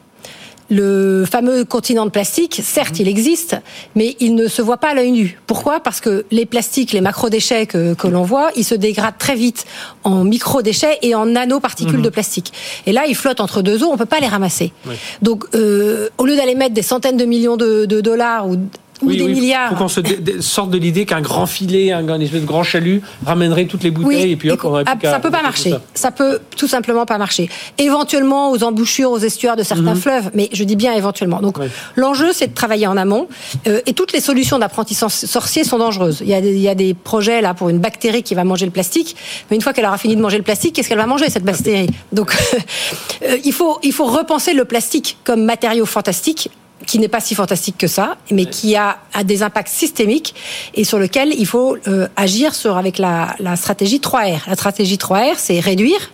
Le 0.75 1.27
fameux 1.31 1.67
continent 1.67 2.07
de 2.07 2.11
plastique, 2.11 2.63
certes, 2.65 2.99
il 2.99 3.07
existe, 3.07 3.57
mais 3.95 4.17
il 4.21 4.35
ne 4.35 4.49
se 4.49 4.63
voit 4.63 4.79
pas 4.79 4.93
à 4.93 4.95
l'œil 4.95 5.13
nu. 5.13 5.39
Pourquoi? 5.47 5.81
Parce 5.81 6.01
que 6.01 6.25
les 6.31 6.47
plastiques, 6.47 6.93
les 6.93 7.03
macrodéchets 7.03 7.67
que, 7.67 7.93
que 7.93 8.09
l'on 8.09 8.23
voit, 8.23 8.51
ils 8.57 8.65
se 8.65 8.75
dégradent 8.75 9.19
très 9.19 9.35
vite 9.35 9.67
en 10.03 10.25
microdéchets 10.25 10.99
et 11.03 11.15
en 11.15 11.27
nanoparticules 11.27 12.01
de 12.01 12.09
plastique. 12.09 12.55
Et 12.87 12.93
là, 12.93 13.03
ils 13.07 13.15
flottent 13.15 13.41
entre 13.41 13.61
deux 13.61 13.85
eaux, 13.85 13.91
on 13.93 13.99
peut 13.99 14.07
pas 14.07 14.21
les 14.21 14.29
ramasser. 14.29 14.73
Donc, 15.21 15.45
euh, 15.55 16.09
au 16.17 16.25
lieu 16.25 16.37
d'aller 16.37 16.55
mettre 16.55 16.73
des 16.73 16.83
centaines 16.83 17.19
de 17.19 17.27
millions 17.27 17.59
de, 17.59 17.85
de 17.85 18.01
dollars 18.01 18.49
ou, 18.49 18.57
ou 19.03 19.09
Oui, 19.09 19.17
des 19.17 19.25
oui, 19.25 19.33
milliards... 19.35 19.71
faut 19.71 19.77
qu'on 19.77 19.89
se 19.89 20.01
sorte 20.41 20.71
de 20.71 20.79
l'idée 20.79 21.05
qu'un 21.07 21.21
grand 21.21 21.47
filet, 21.47 21.93
un, 21.93 22.09
un 22.09 22.21
espèce 22.21 22.41
de 22.43 22.47
grand 22.47 22.63
chalut 22.63 23.03
ramènerait 23.27 23.67
toutes 23.67 23.83
les 23.83 23.91
bouteilles 23.91 24.33
et 24.33 24.37
puis 24.37 24.51
hop, 24.51 24.61
on 24.65 24.69
aurait 24.69 24.85
plus 24.85 24.95
ah, 25.07 25.11
ça 25.11 25.21
peut 25.21 25.31
pas 25.31 25.43
marcher. 25.43 25.71
ça. 25.71 25.81
Ça. 25.95 26.11
peut 26.11 26.41
tout 26.57 26.69
simplement 26.69 27.07
pas 27.07 27.19
marcher. 27.19 27.49
Éventuellement 27.79 28.51
aux 28.51 28.63
embouchures, 28.65 29.11
aux 29.11 29.19
estuaires 29.19 29.57
de 29.57 29.63
certains 29.63 29.95
fleuves, 29.95 30.31
mais 30.35 30.49
je 30.53 30.65
dis 30.65 30.77
bien 30.77 30.93
éventuellement. 30.95 31.41
Donc 31.41 31.59
Mhm. 31.59 31.65
Oui. 31.65 31.71
l'enjeu, 31.97 32.33
c'est 32.33 32.49
de 32.49 32.55
travailler 32.55 32.87
en 32.87 32.97
amont. 32.97 33.29
Euh, 33.67 33.81
et 33.87 33.93
toutes 33.93 34.13
les 34.13 34.21
solutions 34.21 34.59
d'apprentissage 34.59 35.11
sorcier 35.11 35.65
sont 35.65 35.79
dangereuses. 35.79 36.19
Il 36.23 36.29
y, 36.29 36.35
a 36.35 36.41
des, 36.41 36.53
il 36.53 36.61
y 36.61 36.69
a 36.69 36.75
des 36.75 36.95
projets 36.95 37.41
là 37.43 37.55
pour 37.55 37.69
une 37.69 37.79
bactérie 37.79 38.23
qui 38.23 38.35
va 38.35 38.45
manger 38.45 38.65
le 38.67 38.73
plastique, 38.73 39.17
mais 39.51 39.57
une 39.57 39.63
fois 39.63 39.73
qu'elle 39.73 39.85
aura 39.87 39.99
fini 39.99 40.17
de 40.17 40.21
manger 40.21 40.37
le 40.39 40.43
plastique, 40.45 40.75
qu'est-ce 40.75 40.89
qu'elle 40.89 40.99
va 40.99 41.07
manger 41.07 41.29
cette 41.31 41.45
bactérie? 41.45 41.89
Donc 42.13 42.35
euh, 43.23 43.37
il 43.45 43.53
faut 43.53 43.79
il 43.83 43.93
faut 43.93 44.07
repenser 44.07 44.55
le 44.55 44.65
plastique 44.65 45.17
comme 45.25 45.45
matériau 45.45 45.87
fantastique 45.87 46.51
qui 46.87 46.99
n'est 46.99 47.09
pas 47.09 47.21
si 47.21 47.35
fantastique 47.35 47.79
que 47.79 47.87
ça, 47.87 48.17
mais 48.31 48.47
qui 48.47 48.77
a, 48.77 48.99
a 49.13 49.25
des 49.25 49.43
impacts 49.43 49.69
systémiques 49.69 50.35
et 50.75 50.85
sur 50.85 50.99
lequel 50.99 51.33
il 51.37 51.47
faut 51.47 51.77
euh, 51.89 52.09
agir 52.17 52.55
sur, 52.55 52.77
avec 52.77 52.99
la, 52.99 53.35
la 53.39 53.57
stratégie 53.57 53.99
3R. 53.99 54.41
La 54.47 54.55
stratégie 54.55 54.97
3R, 54.97 55.35
c'est 55.37 55.61
réduire, 55.61 56.11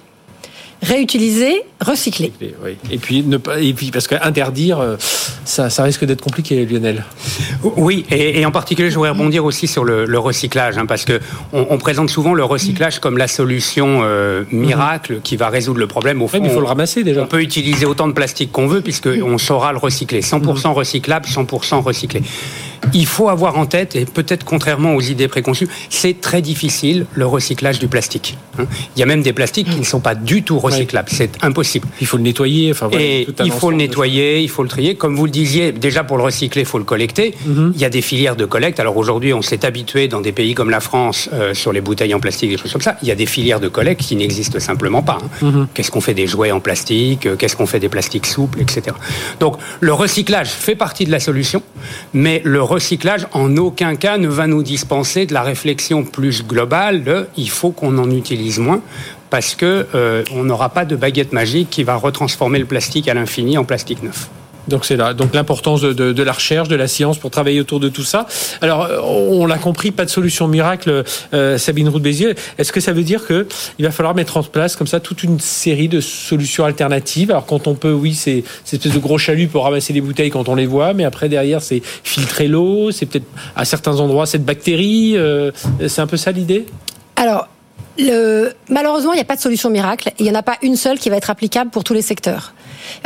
réutiliser, 0.83 1.63
recycler. 1.81 2.33
Et, 2.41 2.55
oui. 2.65 2.77
et 2.91 2.99
puis 2.99 3.23
ne 3.23 3.37
pas 3.37 3.59
et 3.61 3.73
puis 3.73 3.91
parce 3.91 4.07
que 4.07 4.15
interdire 4.23 4.79
euh, 4.81 4.97
ça, 5.45 5.71
ça 5.71 5.83
risque 5.83 6.05
d'être 6.05 6.21
compliqué 6.21 6.65
Lionel. 6.67 7.05
Oui, 7.77 8.05
et, 8.11 8.41
et 8.41 8.47
en 8.47 8.51
particulier, 8.51 8.91
je 8.91 8.95
voudrais 8.95 9.11
rebondir 9.11 9.45
aussi 9.45 9.67
sur 9.67 9.85
le, 9.85 10.05
le 10.07 10.19
recyclage, 10.19 10.79
hein, 10.79 10.87
parce 10.87 11.05
que 11.05 11.21
on, 11.53 11.67
on 11.71 11.79
présente 11.79 12.11
souvent 12.11 12.35
le 12.35 12.45
recyclage 12.45 13.01
comme 13.01 13.19
la 13.19 13.29
solution 13.29 14.01
euh, 14.03 14.45
miracle 14.53 15.21
qui 15.23 15.37
va 15.37 15.49
résoudre 15.49 15.81
le 15.81 15.87
problème. 15.87 16.23
Au 16.23 16.29
fond, 16.29 16.39
mais 16.41 16.49
il 16.49 16.51
faut 16.53 16.59
on- 16.59 16.63
le 16.63 16.67
ramasser 16.67 17.03
déjà. 17.05 17.23
On 17.23 17.27
peut 17.27 17.43
utiliser 17.43 17.87
autant 17.87 18.07
de 18.09 18.13
plastique 18.13 18.53
qu'on 18.53 18.67
veut 18.67 18.81
puisque 18.81 19.09
on 19.25 19.39
saura 19.39 19.73
le 19.73 19.79
recycler. 19.79 20.21
100% 20.21 20.73
recyclable, 20.73 21.27
100% 21.27 21.81
recyclé. 21.83 22.23
Il 22.95 23.07
faut 23.07 23.29
avoir 23.29 23.59
en 23.59 23.67
tête, 23.67 23.97
et 23.97 24.05
peut-être 24.05 24.45
contrairement 24.45 24.95
aux 24.95 25.01
idées 25.01 25.29
préconçues, 25.29 25.69
c'est 25.91 26.21
très 26.21 26.43
difficile 26.43 27.07
le 27.15 27.27
recyclage 27.27 27.79
du 27.79 27.89
plastique. 27.89 28.37
hein. 28.59 28.67
Il 28.97 29.01
y 29.01 29.03
a 29.03 29.07
même 29.07 29.23
des 29.23 29.33
plastiques 29.33 29.71
qui 29.71 29.79
ne 29.79 29.85
sont 29.85 30.01
pas 30.01 30.15
du 30.15 30.43
tout 30.43 30.59
recyclables. 30.59 31.09
C'est 31.11 31.31
impossible. 31.43 31.87
Il 32.01 32.07
faut 32.07 32.17
le 32.17 32.23
nettoyer. 32.23 32.71
Enfin, 32.71 32.89
voilà, 32.89 33.05
Et 33.05 33.25
tout 33.27 33.35
un 33.43 33.45
il 33.45 33.53
faut 33.53 33.71
le 33.71 33.77
nettoyer, 33.77 34.41
il 34.41 34.49
faut 34.49 34.63
le 34.63 34.69
trier. 34.69 34.95
Comme 34.95 35.17
vous 35.17 35.25
le 35.25 35.31
disiez, 35.31 35.73
déjà 35.73 36.05
pour 36.05 36.17
le 36.17 36.23
recycler, 36.25 36.63
il 36.63 36.67
faut 36.67 36.79
le 36.79 36.85
collecter. 36.85 37.35
Mhm. 37.47 37.73
Il 37.75 37.81
y 37.81 37.85
a 37.85 37.91
des 37.91 38.03
filières 38.03 38.37
de 38.37 38.45
collecte. 38.45 38.81
Alors 38.81 38.97
aujourd'hui, 38.97 39.33
on 39.33 39.43
s'est 39.43 39.65
habitué 39.65 40.09
dans 40.09 40.21
des 40.21 40.33
pays 40.33 40.55
comme 40.55 40.71
la 40.71 40.81
France 40.81 41.29
euh, 41.33 41.55
sur 41.55 41.73
les 41.73 41.81
bouteilles 41.81 42.15
en 42.15 42.21
plastique, 42.21 42.51
des 42.51 42.57
choses 42.59 42.73
comme 42.73 42.81
ça. 42.83 42.97
Il 43.03 43.09
y 43.09 43.13
a 43.13 43.15
des 43.15 43.27
filières 43.27 43.61
de 43.61 43.69
collecte 43.69 44.03
qui 44.03 44.17
n'existent 44.17 44.59
simplement 44.61 45.03
pas. 45.03 45.19
hein. 45.23 45.47
Mhm. 45.47 45.69
Qu'est-ce 45.75 45.91
qu'on 45.91 46.01
fait 46.01 46.15
des 46.15 46.27
jouets 46.27 46.51
en 46.51 46.61
plastique 46.61 47.27
euh, 47.27 47.37
Qu'est-ce 47.37 47.57
qu'on 47.57 47.67
fait 47.67 47.81
des 47.81 47.89
plastiques 47.89 48.27
souples, 48.27 48.61
etc. 48.61 48.97
Donc 49.41 49.57
le 49.81 49.93
recyclage 49.93 50.49
fait 50.49 50.75
partie 50.75 51.05
de 51.05 51.11
la 51.11 51.21
solution, 51.21 51.63
mais 52.15 52.41
le 52.45 52.63
recyclage 52.63 52.78
en 53.33 53.57
aucun 53.57 53.97
cas 53.97 54.19
ne 54.19 54.29
va 54.29 54.47
nous 54.47 54.63
dispenser 54.63 55.27
de 55.27 55.35
la 55.35 55.43
réflexion 55.43 56.05
plus 56.05 56.47
globale 56.47 57.05
de 57.05 57.27
il 57.37 57.51
faut 57.51 57.71
qu'on 57.71 57.99
en 57.99 58.11
utilise 58.11 58.59
moins 58.59 58.81
parce 59.31 59.55
que 59.55 59.87
euh, 59.95 60.25
n'aura 60.33 60.71
pas 60.71 60.85
de 60.85 60.97
baguette 60.97 61.33
magique 61.33 61.71
qui 61.71 61.85
va 61.85 61.97
retransformer 61.97 62.59
le 62.59 62.65
plastique 62.67 63.09
à 63.09 63.15
l'infini 63.15 63.59
en 63.59 63.65
plastique 63.65 64.03
neuf. 64.03 64.29
Donc 64.69 64.85
c'est 64.85 64.97
là. 64.97 65.15
Donc 65.15 65.35
l'importance 65.35 65.81
de, 65.81 66.23
la 66.23 66.33
recherche, 66.33 66.69
de 66.69 66.77
la 66.77 66.89
science 66.89 67.19
pour 67.19 67.31
travailler 67.31 67.61
autour 67.61 67.81
de 67.81 67.89
tout 67.89 68.05
ça. 68.05 68.27
Alors 68.61 68.89
on 69.05 69.47
l'a 69.47 69.59
compris, 69.59 69.91
pas 69.91 70.05
de 70.05 70.11
solution 70.11 70.49
miracle. 70.49 71.05
euh, 71.35 71.59
Sabine 71.59 71.89
Roux 71.89 71.99
de 71.99 72.05
Béziers. 72.05 72.35
Est-ce 72.59 72.73
que 72.73 72.81
ça 72.81 72.93
veut 72.93 73.03
dire 73.03 73.27
que 73.27 73.47
il 73.79 73.85
va 73.85 73.91
falloir 73.91 74.15
mettre 74.15 74.37
en 74.37 74.43
place 74.43 74.77
comme 74.77 74.87
ça 74.87 75.01
toute 75.01 75.23
une 75.23 75.41
série 75.41 75.89
de 75.89 76.01
solutions 76.01 76.65
alternatives? 76.65 77.31
Alors 77.31 77.47
quand 77.47 77.67
on 77.67 77.75
peut, 77.75 77.93
oui, 77.93 78.15
c'est 78.15 78.45
cette 78.65 78.81
espèce 78.81 78.95
de 78.95 78.99
gros 78.99 79.19
chalut 79.19 79.49
pour 79.49 79.65
ramasser 79.65 79.93
les 79.93 80.01
bouteilles 80.01 80.31
quand 80.31 80.49
on 80.49 80.55
les 80.55 80.67
voit, 80.67 80.95
mais 80.95 81.05
après 81.05 81.29
derrière 81.29 81.63
c'est 81.63 81.83
filtrer 82.05 82.49
l'eau, 82.49 82.91
c'est 82.91 83.07
peut-être 83.07 83.27
à 83.57 83.65
certains 83.65 84.01
endroits 84.01 84.27
cette 84.27 84.45
bactérie. 84.45 85.15
euh, 85.17 85.51
c'est 85.87 86.01
un 86.01 86.07
peu 86.07 86.17
ça 86.17 86.33
l'idée? 86.33 86.67
Alors, 87.17 87.49
le, 87.99 88.53
malheureusement, 88.69 89.13
il 89.13 89.17
n'y 89.17 89.23
a 89.23 89.25
pas 89.25 89.37
de 89.37 89.41
solution 89.41 89.71
miracle. 89.71 90.13
Il 90.19 90.25
n'y 90.25 90.31
en 90.31 90.35
a 90.35 90.43
pas 90.43 90.57
une 90.63 90.77
seule 90.77 90.99
qui 90.99 91.11
va 91.11 91.17
être 91.17 91.31
applicable 91.31 91.71
pour 91.71 91.85
tous 91.85 91.95
les 91.95 92.03
secteurs. 92.03 92.53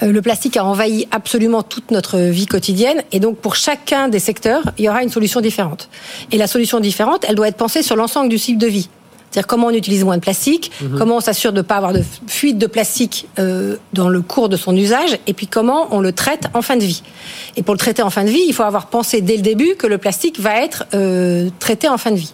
Euh, 0.02 0.12
le 0.12 0.22
plastique 0.22 0.56
a 0.56 0.64
envahi 0.64 1.06
absolument 1.10 1.62
toute 1.62 1.90
notre 1.90 2.18
vie 2.18 2.46
quotidienne 2.46 3.02
et 3.12 3.20
donc 3.20 3.38
pour 3.38 3.56
chacun 3.56 4.08
des 4.08 4.18
secteurs, 4.18 4.62
il 4.78 4.84
y 4.84 4.88
aura 4.88 5.02
une 5.02 5.10
solution 5.10 5.40
différente. 5.40 5.88
Et 6.30 6.38
la 6.38 6.46
solution 6.46 6.80
différente, 6.80 7.24
elle 7.28 7.34
doit 7.34 7.48
être 7.48 7.56
pensée 7.56 7.82
sur 7.82 7.96
l'ensemble 7.96 8.28
du 8.28 8.38
cycle 8.38 8.58
de 8.58 8.66
vie. 8.66 8.88
C'est-à-dire 9.32 9.46
comment 9.46 9.68
on 9.68 9.70
utilise 9.70 10.04
moins 10.04 10.16
de 10.16 10.20
plastique, 10.20 10.70
comment 10.98 11.16
on 11.16 11.20
s'assure 11.20 11.52
de 11.52 11.58
ne 11.58 11.62
pas 11.62 11.76
avoir 11.76 11.94
de 11.94 12.02
fuite 12.26 12.58
de 12.58 12.66
plastique 12.66 13.28
euh, 13.38 13.76
dans 13.94 14.10
le 14.10 14.20
cours 14.20 14.50
de 14.50 14.58
son 14.58 14.76
usage, 14.76 15.18
et 15.26 15.32
puis 15.32 15.46
comment 15.46 15.88
on 15.90 16.00
le 16.00 16.12
traite 16.12 16.48
en 16.52 16.60
fin 16.60 16.76
de 16.76 16.84
vie. 16.84 17.02
Et 17.56 17.62
pour 17.62 17.72
le 17.72 17.78
traiter 17.78 18.02
en 18.02 18.10
fin 18.10 18.24
de 18.24 18.28
vie, 18.28 18.42
il 18.46 18.52
faut 18.52 18.62
avoir 18.62 18.88
pensé 18.88 19.22
dès 19.22 19.36
le 19.36 19.42
début 19.42 19.74
que 19.76 19.86
le 19.86 19.96
plastique 19.96 20.38
va 20.38 20.62
être 20.62 20.84
euh, 20.92 21.48
traité 21.60 21.88
en 21.88 21.96
fin 21.96 22.10
de 22.10 22.16
vie. 22.16 22.32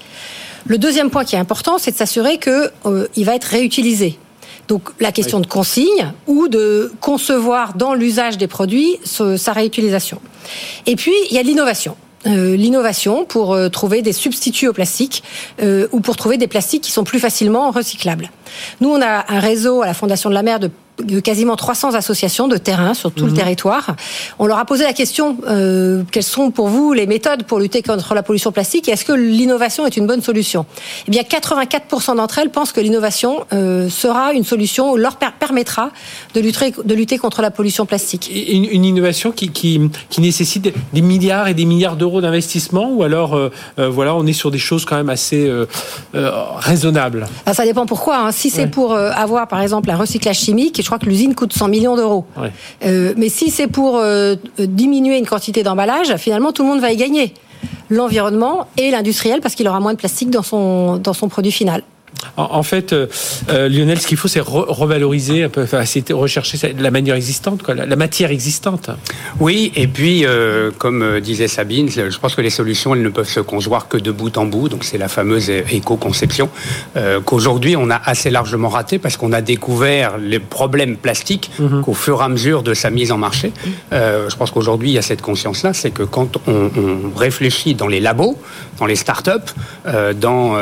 Le 0.67 0.76
deuxième 0.76 1.09
point 1.09 1.25
qui 1.25 1.37
est 1.37 1.38
important, 1.38 1.78
c'est 1.78 1.93
de 1.93 1.97
s'assurer 1.97 2.38
que 2.38 2.73
euh, 2.85 3.07
il 3.14 3.25
va 3.25 3.37
être 3.37 3.45
réutilisé. 3.45 4.19
Donc 4.69 4.91
la 5.01 5.13
question 5.13 5.41
de 5.41 5.47
consigne 5.47 6.13
ou 6.27 6.49
de 6.49 6.93
concevoir 7.01 7.75
dans 7.75 7.95
l'usage 7.95 8.37
des 8.39 8.47
produits 8.47 8.99
ce- 9.05 9.37
sa 9.37 9.53
réutilisation. 9.53 10.21
Et 10.87 10.95
puis 10.95 11.13
il 11.31 11.37
y 11.37 11.39
a 11.39 11.43
l'innovation. 11.43 11.97
Euh, 12.27 12.57
l'innovation 12.57 13.25
pour 13.25 13.55
euh, 13.55 13.69
trouver 13.69 14.03
des 14.03 14.13
substituts 14.13 14.67
au 14.69 14.73
plastique 14.73 15.23
euh, 15.63 15.87
ou 15.93 16.01
pour 16.01 16.17
trouver 16.17 16.37
des 16.37 16.49
plastiques 16.49 16.83
qui 16.83 16.91
sont 16.91 17.05
plus 17.05 17.21
facilement 17.21 17.71
recyclables. 17.71 18.31
Nous, 18.81 18.89
on 18.91 19.01
a 19.01 19.25
un 19.33 19.39
réseau 19.39 19.83
à 19.83 19.87
la 19.87 19.95
Fondation 19.95 20.29
de 20.29 20.35
la 20.35 20.43
mer 20.43 20.59
de 20.59 20.69
quasiment 21.23 21.57
300 21.57 21.95
associations 21.95 22.49
de 22.49 22.57
terrain 22.57 22.95
sur 22.95 23.12
tout 23.12 23.26
le 23.26 23.33
territoire. 23.33 23.95
On 24.38 24.47
leur 24.47 24.59
a 24.59 24.64
posé 24.64 24.85
la 24.85 24.93
question 24.93 25.37
euh, 25.49 26.02
quelles 26.12 26.23
sont 26.23 26.50
pour 26.50 26.69
vous 26.69 26.93
les 26.93 27.07
méthodes 27.07 27.45
pour 27.45 27.59
lutter 27.61 27.83
contre 27.83 28.14
la 28.14 28.23
pollution 28.23 28.52
plastique 28.52 28.88
et 28.88 28.93
est-ce 28.93 29.05
que 29.05 29.12
l'innovation 29.12 29.87
est 29.87 29.97
une 29.97 30.07
bonne 30.07 30.23
solution? 30.23 30.67
Eh 31.07 31.11
bien, 31.11 31.23
84% 31.23 32.17
d'entre 32.17 32.38
elles 32.38 32.50
pensent 32.50 32.73
que 32.73 32.81
l'innovation 32.81 33.45
euh, 33.52 33.88
sera 33.88 34.33
une 34.33 34.45
solution, 34.45 34.97
leur 34.97 35.17
per- 35.17 35.26
permettra 35.38 35.90
de 36.35 36.40
lutter, 36.40 36.73
de 36.85 36.95
lutter 36.95 37.19
contre 37.19 37.43
la 37.43 37.50
pollution 37.50 37.87
plastique. 37.87 38.31
Une, 38.33 38.64
une 38.64 38.85
innovation 38.85 39.33
qui, 39.33 39.50
qui, 39.50 39.81
qui 40.11 40.21
nécessite 40.21 40.73
des 40.93 41.00
milliards 41.02 41.49
et 41.49 41.55
des 41.55 41.64
milliards 41.64 41.97
d'euros 41.97 42.21
d'investissement 42.21 42.90
ou 42.93 43.02
alors 43.02 43.35
euh, 43.35 43.50
voilà 43.78 44.14
on 44.14 44.26
est 44.26 44.33
sur 44.33 44.50
des 44.50 44.59
choses 44.59 44.85
quand 44.85 44.97
même 44.97 45.11
assez 45.11 45.50
raisonnables? 46.57 47.26
Alors, 47.47 47.57
ça 47.57 47.64
dépend 47.64 47.87
pourquoi. 47.87 48.19
hein. 48.19 48.33
Si 48.33 48.50
c'est 48.50 48.59
Ouais. 48.62 48.67
pour 48.67 48.93
avoir, 48.95 49.47
par 49.49 49.61
exemple, 49.61 49.90
un 49.90 49.97
recyclage 49.97 50.38
chimique, 50.40 50.81
crois 50.88 50.99
que 50.99 51.07
l'usine 51.07 51.35
coûte 51.35 51.52
100 51.52 51.68
millions 51.68 51.97
d'euros. 51.97 52.25
Ouais. 52.37 52.52
Euh, 52.85 53.14
mais 53.16 53.28
si 53.28 53.50
c'est 53.50 53.68
pour 53.68 53.97
euh, 53.97 54.35
diminuer 54.59 55.18
une 55.18 55.26
quantité 55.26 55.62
d'emballage, 55.62 56.16
finalement, 56.16 56.52
tout 56.52 56.62
le 56.62 56.68
monde 56.68 56.80
va 56.80 56.92
y 56.92 56.97
gagner. 56.97 57.35
L'environnement 57.90 58.66
et 58.76 58.90
l'industriel, 58.90 59.40
parce 59.40 59.54
qu'il 59.54 59.66
aura 59.68 59.80
moins 59.80 59.92
de 59.92 59.99
plastique 59.99 60.30
dans 60.30 60.42
son, 60.42 60.97
dans 60.97 61.12
son 61.12 61.28
produit 61.28 61.52
final. 61.52 61.83
En, 62.37 62.62
fait, 62.62 62.93
euh, 62.93 63.07
euh, 63.50 63.69
Lionel, 63.69 64.00
ce 64.00 64.07
qu'il 64.07 64.17
faut, 64.17 64.29
c'est 64.29 64.41
re- 64.41 64.67
revaloriser, 64.69 65.45
un 65.45 65.49
peu, 65.49 65.62
enfin, 65.62 65.83
rechercher 66.12 66.75
la 66.79 66.91
manière 66.91 67.15
existante, 67.17 67.62
quoi, 67.62 67.75
la, 67.75 67.85
la 67.87 67.97
matière 67.97 68.31
existante. 68.31 68.91
Oui, 69.41 69.73
et 69.77 69.87
puis, 69.87 70.25
euh, 70.25 70.71
comme 70.79 71.21
disait 71.21 71.49
Sabine, 71.49 71.88
je 71.91 72.19
pense 72.19 72.35
que 72.35 72.41
les 72.41 72.50
solutions, 72.50 72.95
elles 72.95 73.03
ne 73.03 73.09
peuvent 73.09 73.29
se 73.29 73.41
concevoir 73.41 73.88
que 73.88 73.97
de 73.99 74.11
bout 74.11 74.37
en 74.38 74.47
bout. 74.47 74.69
Donc, 74.69 74.85
c'est 74.85 74.99
la 74.99 75.09
fameuse 75.09 75.50
éco-conception 75.50 76.49
euh, 76.97 77.21
qu'aujourd'hui, 77.21 77.77
on 77.77 77.91
a 77.91 77.97
assez 77.97 78.31
largement 78.31 78.69
raté 78.69 78.99
parce 78.99 79.17
qu'on 79.17 79.33
a 79.33 79.41
découvert 79.41 80.17
les 80.19 80.38
problèmes 80.38 80.97
plastiques 80.97 81.50
qu'au 81.85 81.95
fur 81.95 82.21
et 82.21 82.25
à 82.25 82.29
mesure 82.29 82.62
de 82.62 82.75
sa 82.75 82.91
mise 82.91 83.12
en 83.12 83.19
marché. 83.19 83.53
Je 83.93 84.37
pense 84.37 84.50
qu'aujourd'hui, 84.50 84.91
il 84.91 84.95
y 84.95 84.99
a 84.99 85.03
cette 85.03 85.23
conscience-là, 85.23 85.73
c'est 85.75 85.91
que 85.91 86.05
quand 86.05 86.37
on, 86.47 86.71
on 86.77 87.19
réfléchit 87.19 87.75
dans 87.75 87.88
les 87.88 88.00
labos, 88.00 88.38
dans 88.79 88.87
les 88.87 88.97
start-up, 88.97 89.50
dans 90.21 90.57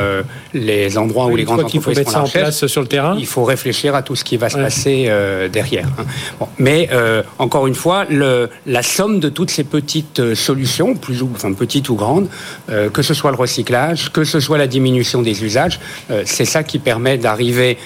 les 0.55 0.99
endroits 0.99 1.27
où 1.27 1.36
les 1.37 1.45
grandes 1.45 1.71
faut 1.81 1.91
mettre 1.91 2.11
ça 2.11 2.23
en 2.23 2.29
place 2.29 2.67
sur 2.67 2.81
le 2.81 2.87
terrain. 2.89 3.17
il 3.19 3.27
faut 3.27 3.45
réfléchir 3.45 3.95
à 3.95 4.03
tout 4.03 4.17
ce 4.17 4.25
qui 4.25 4.37
va 4.37 4.49
se 4.49 4.57
Ouais. 4.57 4.63
passer 4.65 5.07
euh, 5.09 5.49
derrière. 5.49 5.87
hein. 5.99 6.05
Bon, 6.41 6.49
mais 6.59 6.89
euh, 6.93 7.23
encore 7.39 7.67
une 7.67 7.75
fois, 7.75 8.05
le, 8.09 8.49
la 8.67 8.83
somme 8.83 9.21
de 9.21 9.29
toutes 9.29 9.51
ces 9.51 9.65
petites 9.65 10.21
euh, 10.21 10.35
solutions, 10.35 10.95
plus 10.95 11.23
ou 11.23 11.31
enfin 11.35 11.53
petites 11.53 11.89
ou 11.89 11.95
grandes, 11.95 12.29
euh, 12.71 12.89
que 12.91 13.03
ce 13.03 13.15
soit 13.15 13.31
le 13.31 13.37
recyclage, 13.37 14.11
que 14.13 14.25
ce 14.25 14.41
soit 14.41 14.59
la 14.59 14.67
diminution 14.67 15.23
des 15.23 15.45
usages, 15.45 15.79
c'est 16.25 16.45
ça 16.45 16.63
qui 16.63 16.79
permet 16.79 17.19
d'arriver 17.19 17.77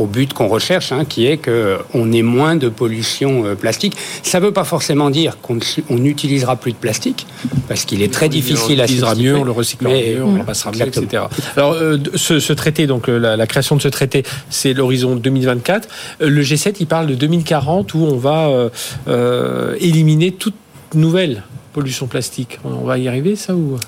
au 0.00 0.06
but 0.06 0.32
qu'on 0.32 0.48
recherche, 0.48 0.92
hein, 0.92 1.04
qui 1.04 1.26
est 1.26 1.36
qu'on 1.36 2.12
ait 2.12 2.22
moins 2.22 2.56
de 2.56 2.68
pollution 2.68 3.44
euh, 3.44 3.54
plastique. 3.54 3.96
Ça 4.22 4.40
ne 4.40 4.46
veut 4.46 4.52
pas 4.52 4.64
forcément 4.64 5.10
dire 5.10 5.36
qu'on 5.42 5.58
n'utilisera 5.90 6.56
plus 6.56 6.72
de 6.72 6.76
plastique, 6.76 7.26
parce 7.68 7.84
qu'il 7.84 8.02
est 8.02 8.12
très 8.12 8.28
difficile 8.28 8.80
on 8.80 8.84
à 8.84 8.86
substituer. 8.86 9.22
mieux, 9.24 9.36
on 9.36 9.44
le 9.44 9.50
recyclera 9.50 9.92
Mais- 9.92 10.14
mieux, 10.14 10.24
on 10.24 10.34
le 10.34 10.40
repassera 10.40 10.72
mieux, 10.72 10.86
etc. 10.86 11.24
Alors, 11.56 11.72
euh, 11.74 11.98
ce, 12.14 12.40
ce 12.40 12.52
traité, 12.52 12.86
donc 12.86 13.08
euh, 13.08 13.18
la, 13.18 13.36
la 13.36 13.46
création 13.46 13.76
de 13.76 13.82
ce 13.82 13.88
traité, 13.88 14.22
c'est 14.48 14.72
l'horizon 14.72 15.16
2024. 15.16 15.88
Euh, 16.22 16.28
Le 16.30 16.42
G7, 16.42 16.76
il 16.80 16.86
parle 16.86 17.06
de 17.06 17.14
2040 17.14 17.94
où 17.94 17.98
on 18.04 18.16
va 18.16 18.48
euh, 18.48 18.68
euh, 19.08 19.76
éliminer 19.80 20.32
toute 20.32 20.54
nouvelle 20.94 21.42
pollution 21.72 22.06
plastique. 22.06 22.58
On 22.64 22.84
va 22.84 22.98
y 22.98 23.06
arriver, 23.08 23.36
ça 23.36 23.54
ou? 23.54 23.78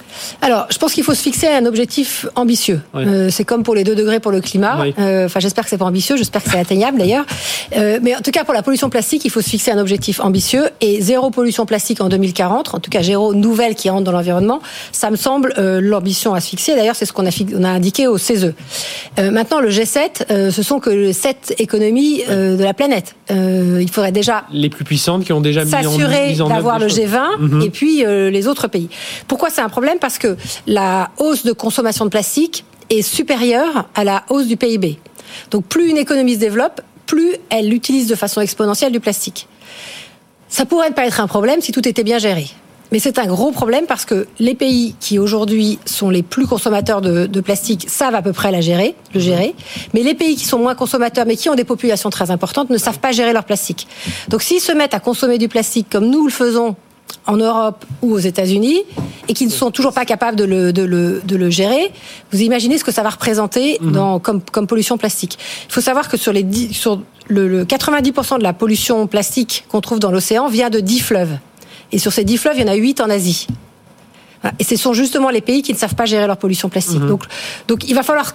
Alors, 0.41 0.67
je 0.71 0.79
pense 0.79 0.93
qu'il 0.93 1.05
faut 1.05 1.15
se 1.15 1.23
fixer 1.23 1.49
un 1.49 1.67
objectif 1.67 2.27
ambitieux. 2.35 2.81
Ouais. 2.95 3.05
Euh, 3.07 3.31
c'est 3.31 3.45
comme 3.45 3.62
pour 3.62 3.75
les 3.75 3.85
2 3.85 3.95
degrés 3.95 4.21
pour 4.21 4.33
le 4.33 4.41
climat. 4.41 4.79
Euh, 4.99 5.27
Enfin, 5.27 5.41
j'espère 5.41 5.65
que 5.65 5.71
c'est 5.71 5.79
pas 5.79 5.85
ambitieux, 5.85 6.17
j'espère 6.17 6.43
que 6.43 6.51
c'est 6.51 6.59
atteignable 6.59 6.99
d'ailleurs. 6.99 7.25
Euh, 7.77 7.99
mais 8.03 8.15
en 8.17 8.21
tout 8.21 8.31
cas, 8.31 8.45
pour 8.45 8.55
la 8.55 8.62
pollution 8.62 8.91
plastique, 8.91 9.25
il 9.25 9.31
faut 9.31 9.41
se 9.41 9.49
fixer 9.49 9.71
un 9.71 9.79
objectif 9.79 10.21
ambitieux 10.21 10.65
et 10.81 11.01
zéro 11.01 11.31
pollution 11.31 11.67
plastique 11.67 12.01
en 12.01 12.09
2040. 12.09 12.75
En 12.75 12.79
tout 12.81 12.91
cas, 12.91 13.03
zéro 13.03 13.35
nouvelle 13.35 13.75
qui 13.75 13.89
rentre 13.91 14.05
dans 14.05 14.12
l'environnement. 14.12 14.61
Ça 14.93 15.11
me 15.11 15.17
semble 15.17 15.55
l'ambition 15.57 16.35
à 16.35 16.41
se 16.41 16.49
fixer. 16.49 16.75
D'ailleurs, 16.75 16.97
c'est 16.97 17.07
ce 17.07 17.12
qu'on 17.12 17.27
a, 17.27 17.31
fi- 17.31 17.47
on 17.57 17.65
a 17.65 17.69
indiqué 17.71 18.07
au 18.07 18.19
CESE. 18.19 18.53
Euh, 19.19 19.31
maintenant, 19.31 19.61
le 19.61 19.71
G7, 19.71 20.25
euh, 20.31 20.51
ce 20.51 20.62
sont 20.62 20.79
que 20.81 20.91
les 20.91 21.12
sept 21.12 21.55
économies 21.59 22.23
de 22.29 22.62
la 22.62 22.75
planète. 22.75 23.15
Il 23.31 23.89
faudrait 23.91 24.12
déjà 24.12 24.45
les 24.53 24.69
plus 24.69 24.85
puissantes 24.85 25.25
qui 25.25 25.33
ont 25.33 25.41
déjà 25.41 25.65
mis 25.65 25.75
en, 25.75 25.83
s'assurer 25.83 26.29
mis 26.33 26.41
en 26.41 26.47
œuvre 26.47 26.55
d'avoir 26.57 26.79
le 26.79 26.89
choses. 26.89 26.99
G20 26.99 27.39
Mhm. 27.39 27.62
et 27.62 27.71
puis 27.73 28.05
euh, 28.05 28.31
les 28.31 28.47
autres 28.47 28.69
pays. 28.69 28.88
Pourquoi 29.26 29.50
c'est 29.50 29.61
un 29.61 29.69
problème? 29.69 29.99
Parce 29.99 30.19
que 30.19 30.37
la 30.67 31.11
hausse 31.19 31.45
de 31.45 31.52
consommation 31.52 32.05
de 32.05 32.11
plastique 32.11 32.64
est 32.91 33.02
supérieure 33.02 33.88
à 33.95 34.05
la 34.05 34.25
hausse 34.29 34.47
du 34.47 34.57
PIB. 34.57 34.99
Donc 35.50 35.64
plus 35.64 35.88
une 35.88 35.99
économie 35.99 36.35
se 36.35 36.41
développe, 36.41 36.81
plus 37.07 37.37
elle 37.50 37.73
utilise 37.73 38.07
de 38.07 38.14
façon 38.14 38.41
exponentielle 38.41 38.93
du 38.93 39.00
plastique. 39.00 39.49
Ça 40.49 40.67
pourrait 40.67 40.91
ne 40.91 40.95
pas 40.95 41.07
être 41.07 41.21
un 41.21 41.26
problème 41.26 41.61
si 41.61 41.73
tout 41.73 41.87
était 41.88 42.05
bien 42.05 42.19
géré. 42.19 42.47
Mais 42.93 42.99
c'est 42.99 43.19
un 43.19 43.26
gros 43.26 43.52
problème 43.52 43.87
parce 43.87 44.05
que 44.05 44.26
les 44.38 44.55
pays 44.55 44.95
qui 45.00 45.19
aujourd'hui 45.19 45.79
sont 45.87 46.11
les 46.11 46.23
plus 46.23 46.47
consommateurs 46.47 47.00
de, 47.00 47.25
de 47.25 47.41
plastique 47.41 47.87
savent 47.88 48.14
à 48.14 48.21
peu 48.21 48.35
près 48.35 48.52
la 48.52 48.61
gérer, 48.61 48.95
le 49.14 49.21
gérer. 49.21 49.55
Mais 49.95 50.02
les 50.02 50.12
pays 50.12 50.37
qui 50.37 50.45
sont 50.45 50.59
moins 50.59 50.75
consommateurs 50.75 51.25
mais 51.26 51.37
qui 51.37 51.49
ont 51.49 51.55
des 51.55 51.64
populations 51.64 52.11
très 52.11 52.31
importantes 52.31 52.69
ne 52.69 52.76
savent 52.76 52.99
pas 52.99 53.12
gérer 53.12 53.33
leur 53.33 53.45
plastique. 53.45 53.88
Donc 54.29 54.43
s'ils 54.43 54.61
se 54.61 54.73
mettent 54.73 54.93
à 54.93 55.00
consommer 55.00 55.38
du 55.38 55.49
plastique 55.49 55.87
comme 55.91 56.11
nous 56.11 56.26
le 56.26 56.31
faisons 56.31 56.76
en 57.26 57.37
Europe 57.37 57.85
ou 58.02 58.12
aux 58.12 58.19
États-Unis 58.19 58.83
et 59.28 59.35
qui 59.35 59.47
ne 59.47 59.50
sont 59.50 59.71
toujours 59.71 59.92
pas 59.92 60.04
capables 60.04 60.37
de 60.37 60.45
le, 60.45 60.73
de 60.73 60.83
le, 60.83 61.21
de 61.25 61.37
le 61.37 61.50
gérer, 61.50 61.90
vous 62.33 62.40
imaginez 62.42 62.78
ce 62.78 62.85
que 62.85 62.92
ça 62.92 63.02
va 63.02 63.11
représenter 63.11 63.78
dans, 63.81 64.19
comme, 64.19 64.40
comme 64.42 64.66
pollution 64.66 64.99
plastique. 64.99 65.38
Il 65.69 65.73
faut 65.73 65.81
savoir 65.81 66.09
que 66.09 66.16
sur, 66.16 66.33
les 66.33 66.42
dix- 66.42 66.73
sur 66.73 67.02
le, 67.28 67.49
le 67.49 67.64
90% 67.64 68.38
de 68.38 68.42
la 68.42 68.52
pollution 68.52 69.07
plastique 69.07 69.64
qu'on 69.69 69.81
trouve 69.81 69.99
dans 70.00 70.11
l'océan 70.11 70.49
vient 70.49 70.71
de 70.71 70.81
10 70.81 71.00
fleuves. 71.00 71.38
Et 71.92 71.99
sur 71.99 72.12
ces 72.12 72.25
10 72.25 72.38
fleuves, 72.38 72.54
il 72.57 72.62
y 72.62 72.64
en 72.64 72.73
a 72.73 72.75
8 72.75 73.00
en 73.00 73.11
Asie. 73.11 73.47
Et 74.59 74.64
ce 74.64 74.76
sont 74.76 74.92
justement 74.92 75.31
les 75.31 75.40
pays 75.40 75.62
qui 75.62 75.73
ne 75.73 75.78
savent 75.78 75.95
pas 75.95 76.04
gérer 76.04 76.26
leur 76.26 76.37
pollution 76.37 76.69
plastique. 76.69 76.99
Donc, 77.07 77.23
donc 77.69 77.88
il 77.88 77.95
va 77.95 78.02
falloir 78.02 78.35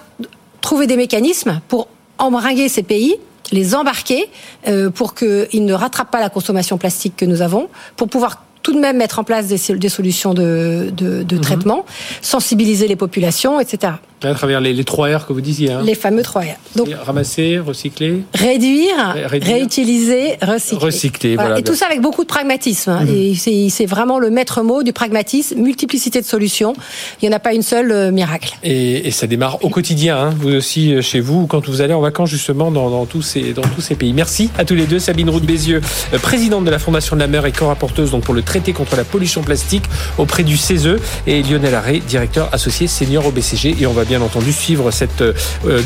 trouver 0.62 0.86
des 0.86 0.96
mécanismes 0.96 1.60
pour 1.68 1.88
embringuer 2.18 2.68
ces 2.68 2.82
pays 2.82 3.16
les 3.50 3.74
embarquer 3.74 4.28
euh, 4.66 4.90
pour 4.90 5.14
qu'ils 5.14 5.64
ne 5.64 5.72
rattrapent 5.72 6.10
pas 6.10 6.20
la 6.20 6.28
consommation 6.28 6.76
plastique 6.76 7.16
que 7.16 7.24
nous 7.24 7.40
avons, 7.40 7.68
pour 7.96 8.08
pouvoir 8.08 8.44
tout 8.68 8.74
de 8.74 8.80
même 8.80 8.98
mettre 8.98 9.18
en 9.18 9.24
place 9.24 9.46
des, 9.46 9.56
sol- 9.56 9.78
des 9.78 9.88
solutions 9.88 10.34
de, 10.34 10.90
de, 10.92 11.22
de 11.22 11.38
traitement, 11.38 11.86
sensibiliser 12.20 12.86
les 12.86 12.96
populations, 12.96 13.60
etc. 13.60 13.94
À 14.22 14.34
travers 14.34 14.60
les, 14.60 14.72
les 14.72 14.84
3 14.84 15.16
R 15.18 15.26
que 15.26 15.32
vous 15.32 15.40
disiez. 15.40 15.70
Hein. 15.72 15.82
Les 15.84 15.94
fameux 15.94 16.22
3 16.22 16.42
R. 16.42 16.44
Donc, 16.74 16.88
Ramasser, 17.04 17.58
recycler. 17.58 18.22
réduire, 18.34 18.94
Ré- 19.14 19.26
réduire. 19.26 19.54
réutiliser, 19.54 20.36
recycler. 20.42 20.78
Recycler, 20.86 21.34
voilà, 21.36 21.58
Et 21.58 21.62
tout 21.62 21.74
ça 21.76 21.86
avec 21.86 22.00
beaucoup 22.00 22.22
de 22.22 22.28
pragmatisme. 22.28 22.90
hein. 22.90 23.06
Et 23.08 23.34
c'est 23.36 23.68
c'est 23.70 23.86
vraiment 23.86 24.18
le 24.18 24.30
maître 24.30 24.62
mot 24.62 24.82
du 24.82 24.92
pragmatisme, 24.92 25.60
multiplicité 25.60 26.20
de 26.20 26.26
solutions. 26.26 26.74
Il 27.22 27.28
n'y 27.28 27.32
en 27.34 27.36
a 27.36 27.40
pas 27.40 27.54
une 27.54 27.62
seule 27.62 27.92
euh, 27.92 28.10
miracle. 28.10 28.56
Et, 28.64 29.06
et 29.06 29.10
ça 29.12 29.26
démarre 29.28 29.64
au 29.64 29.68
quotidien, 29.68 30.16
hein, 30.18 30.34
vous 30.36 30.50
aussi 30.50 30.94
euh, 30.94 31.00
chez 31.02 31.20
vous, 31.20 31.46
quand 31.46 31.68
vous 31.68 31.80
allez 31.80 31.94
en 31.94 32.00
vacances 32.00 32.30
justement 32.30 32.70
dans, 32.72 32.90
dans 32.90 33.06
tous, 33.06 33.22
ces, 33.22 33.52
dans 33.52 33.62
tous 33.62 33.80
ces 33.80 33.94
pays. 33.94 34.12
Merci 34.12 34.50
à 34.58 34.64
tous 34.64 34.74
les 34.74 34.86
deux. 34.86 34.98
Sabine 34.98 35.30
Roux 35.30 35.40
de 35.40 35.46
Bézieux, 35.46 35.80
euh, 36.12 36.18
présidente 36.18 36.64
de 36.64 36.70
la 36.70 36.78
Fondation 36.80 37.14
de 37.14 37.20
la 37.20 37.28
Mer 37.28 37.46
et 37.46 37.52
co-rapporteuse 37.52 38.10
donc 38.10 38.24
pour 38.24 38.34
le 38.34 38.42
traité 38.42 38.72
contre 38.72 38.96
la 38.96 39.04
pollution 39.04 39.42
plastique 39.42 39.84
auprès 40.18 40.42
du 40.42 40.56
CESE 40.56 40.96
et 41.28 41.42
Lionel 41.42 41.74
Arré, 41.76 42.02
directeur 42.08 42.48
associé 42.52 42.88
senior 42.88 43.24
au 43.26 43.30
BCG. 43.30 43.76
Et 43.80 43.86
on 43.86 43.92
va 43.92 44.04
bien 44.08 44.22
entendu 44.22 44.52
suivre 44.52 44.90
cette 44.90 45.20
euh, 45.20 45.34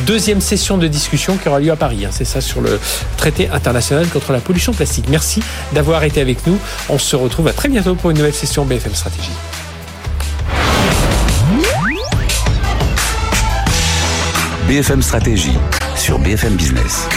deuxième 0.07 0.41
session 0.41 0.79
de 0.79 0.87
discussion 0.87 1.37
qui 1.37 1.49
aura 1.49 1.61
lieu 1.61 1.71
à 1.73 1.77
Paris. 1.77 2.05
hein. 2.07 2.11
C'est 2.13 2.25
ça 2.25 2.41
sur 2.41 2.61
le 2.61 2.81
traité 3.17 3.49
international 3.51 4.07
contre 4.09 4.33
la 4.33 4.39
pollution 4.41 4.73
plastique. 4.73 5.07
Merci 5.09 5.43
d'avoir 5.73 6.05
été 6.05 6.21
avec 6.21 6.47
nous. 6.47 6.57
On 6.89 6.99
se 6.99 7.17
retrouve 7.17 7.49
à 7.49 7.53
très 7.53 7.69
bientôt 7.69 7.95
pour 7.95 8.11
une 8.11 8.17
nouvelle 8.19 8.33
session 8.35 8.65
BFM 8.65 8.95
Stratégie. 8.95 9.33
BFM 14.69 15.03
Stratégie 15.03 15.59
sur 15.97 16.19
BFM 16.19 16.55
Business. 16.55 17.09